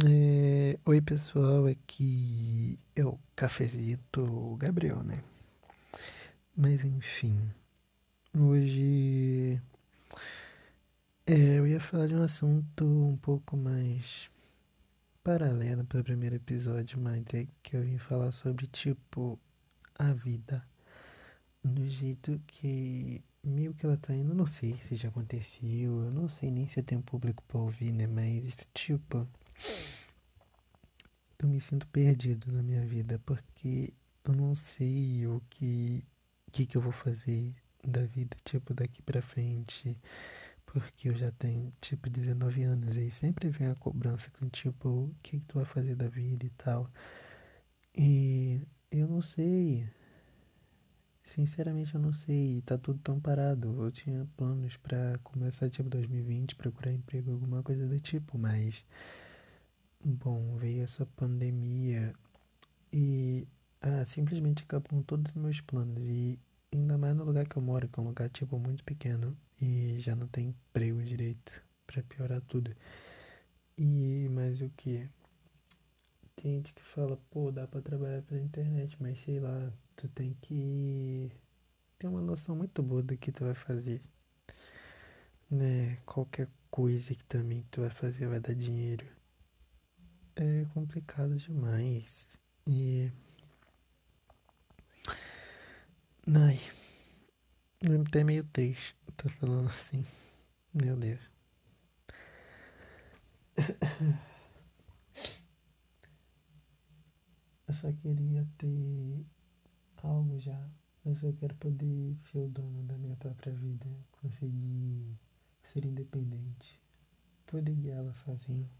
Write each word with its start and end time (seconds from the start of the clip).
É, 0.00 0.78
oi 0.86 1.02
pessoal, 1.02 1.66
aqui 1.66 2.78
é 2.96 3.04
o 3.04 3.18
cafezito 3.36 4.56
Gabriel, 4.58 5.02
né? 5.02 5.22
Mas 6.56 6.82
enfim, 6.82 7.52
hoje 8.34 9.60
é, 11.26 11.58
eu 11.58 11.66
ia 11.66 11.78
falar 11.78 12.06
de 12.06 12.14
um 12.14 12.22
assunto 12.22 12.86
um 12.86 13.18
pouco 13.18 13.54
mais 13.54 14.30
paralelo 15.22 15.84
para 15.84 16.00
o 16.00 16.04
primeiro 16.04 16.36
episódio, 16.36 16.98
mas 16.98 17.22
é 17.34 17.46
que 17.62 17.76
eu 17.76 17.82
vim 17.82 17.98
falar 17.98 18.32
sobre 18.32 18.66
tipo 18.68 19.38
a 19.94 20.10
vida, 20.14 20.64
do 21.62 21.86
jeito 21.86 22.40
que 22.46 23.22
meio 23.44 23.74
que 23.74 23.84
ela 23.84 23.98
tá 23.98 24.14
indo, 24.14 24.34
não 24.34 24.46
sei 24.46 24.74
se 24.76 24.94
já 24.96 25.10
aconteceu, 25.10 26.04
eu 26.04 26.10
não 26.10 26.30
sei 26.30 26.50
nem 26.50 26.66
se 26.66 26.82
tem 26.82 27.00
público 27.00 27.42
para 27.46 27.60
ouvir, 27.60 27.92
né? 27.92 28.06
Mas 28.06 28.56
tipo 28.72 29.28
eu 31.38 31.48
me 31.48 31.60
sinto 31.60 31.86
perdido 31.88 32.52
na 32.52 32.62
minha 32.62 32.84
vida 32.84 33.18
porque 33.26 33.92
eu 34.24 34.34
não 34.34 34.54
sei 34.54 35.26
o 35.26 35.42
que 35.50 36.04
que, 36.52 36.66
que 36.66 36.76
eu 36.76 36.82
vou 36.82 36.92
fazer 36.92 37.54
da 37.82 38.02
vida, 38.04 38.36
tipo, 38.44 38.74
daqui 38.74 39.02
pra 39.02 39.22
frente, 39.22 39.98
porque 40.66 41.08
eu 41.08 41.14
já 41.14 41.32
tenho, 41.32 41.72
tipo, 41.80 42.08
19 42.10 42.62
anos 42.62 42.94
e 42.94 43.10
sempre 43.10 43.48
vem 43.48 43.68
a 43.68 43.74
cobrança 43.74 44.30
com, 44.38 44.48
tipo, 44.48 44.88
o 44.88 45.14
que, 45.22 45.40
que 45.40 45.46
tu 45.46 45.54
vai 45.56 45.64
fazer 45.64 45.96
da 45.96 46.08
vida 46.08 46.44
e 46.46 46.50
tal. 46.50 46.90
E 47.96 48.60
eu 48.90 49.08
não 49.08 49.22
sei, 49.22 49.88
sinceramente 51.22 51.94
eu 51.94 52.00
não 52.00 52.12
sei, 52.12 52.62
tá 52.62 52.76
tudo 52.78 53.00
tão 53.00 53.18
parado. 53.18 53.82
Eu 53.82 53.90
tinha 53.90 54.28
planos 54.36 54.76
pra 54.76 55.18
começar, 55.22 55.70
tipo, 55.70 55.88
2020, 55.88 56.54
procurar 56.54 56.92
emprego, 56.92 57.32
alguma 57.32 57.62
coisa 57.62 57.86
do 57.86 57.98
tipo, 57.98 58.38
mas 58.38 58.84
Bom, 60.04 60.56
veio 60.56 60.82
essa 60.82 61.06
pandemia 61.06 62.12
e 62.92 63.46
ah, 63.80 64.04
simplesmente 64.04 64.64
acabou 64.64 65.02
todos 65.04 65.30
os 65.30 65.40
meus 65.40 65.60
planos. 65.60 66.04
E 66.08 66.40
ainda 66.72 66.98
mais 66.98 67.14
no 67.16 67.24
lugar 67.24 67.46
que 67.48 67.56
eu 67.56 67.62
moro, 67.62 67.88
que 67.88 68.00
é 68.00 68.02
um 68.02 68.06
lugar 68.08 68.28
tipo 68.30 68.58
muito 68.58 68.82
pequeno 68.84 69.36
e 69.60 70.00
já 70.00 70.16
não 70.16 70.26
tem 70.26 70.48
emprego 70.48 71.02
direito, 71.04 71.62
pra 71.86 72.02
piorar 72.02 72.40
tudo. 72.42 72.74
E 73.78 74.28
mais 74.30 74.60
o 74.60 74.68
que? 74.70 75.08
Tem 76.36 76.56
gente 76.56 76.74
que 76.74 76.82
fala, 76.82 77.16
pô, 77.30 77.52
dá 77.52 77.66
pra 77.68 77.80
trabalhar 77.80 78.22
pela 78.22 78.40
internet, 78.40 78.96
mas 79.00 79.20
sei 79.20 79.38
lá, 79.38 79.72
tu 79.96 80.08
tem 80.08 80.34
que 80.40 81.30
ter 81.98 82.08
uma 82.08 82.20
noção 82.20 82.56
muito 82.56 82.82
boa 82.82 83.02
do 83.02 83.16
que 83.16 83.30
tu 83.30 83.44
vai 83.44 83.54
fazer, 83.54 84.02
né? 85.50 85.96
Qualquer 86.06 86.48
coisa 86.70 87.14
que 87.14 87.24
também 87.24 87.64
tu 87.70 87.82
vai 87.82 87.90
fazer 87.90 88.26
vai 88.26 88.40
dar 88.40 88.54
dinheiro 88.54 89.06
é 90.36 90.64
complicado 90.72 91.34
demais. 91.36 92.38
E. 92.66 93.10
Ai. 96.26 96.58
Até 98.06 98.24
meio 98.24 98.44
triste. 98.44 98.96
Tô 99.16 99.28
falando 99.28 99.68
assim. 99.68 100.04
Meu 100.72 100.96
Deus. 100.96 101.30
Eu 107.68 107.74
só 107.74 107.92
queria 107.92 108.46
ter 108.58 109.26
algo 110.02 110.38
já. 110.38 110.70
Eu 111.04 111.14
só 111.14 111.32
quero 111.32 111.54
poder 111.56 112.16
ser 112.30 112.38
o 112.38 112.48
dono 112.48 112.82
da 112.84 112.96
minha 112.96 113.16
própria 113.16 113.52
vida. 113.52 113.86
Conseguir 114.12 115.18
ser 115.62 115.84
independente. 115.84 116.80
Poder 117.46 117.74
guiá-la 117.74 118.14
sozinho. 118.14 118.70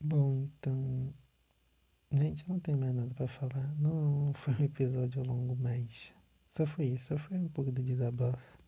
Bom, 0.00 0.48
então. 0.58 1.12
Gente, 2.12 2.48
não 2.48 2.60
tem 2.60 2.76
mais 2.76 2.94
nada 2.94 3.14
pra 3.14 3.26
falar. 3.26 3.74
Não 3.78 4.32
foi 4.34 4.54
um 4.54 4.64
episódio 4.64 5.22
longo, 5.24 5.56
mas. 5.56 6.14
Só 6.50 6.66
foi 6.66 6.86
isso. 6.86 7.08
Só 7.08 7.18
foi 7.18 7.38
um 7.38 7.48
pouco 7.48 7.72
de 7.72 7.82
desabafo. 7.82 8.58